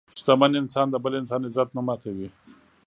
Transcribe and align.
شتمن 0.19 0.51
انسان 0.61 0.87
د 0.89 0.95
بل 1.03 1.13
انسان 1.19 1.41
عزت 1.47 1.69
نه 1.77 1.81
ماتوي. 1.87 2.27